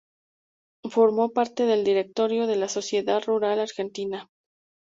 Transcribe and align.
Formó 0.89 1.29
parte 1.31 1.67
del 1.67 1.83
directorio 1.83 2.47
de 2.47 2.55
la 2.55 2.67
Sociedad 2.69 3.21
Rural 3.23 3.59
Argentina. 3.59 4.27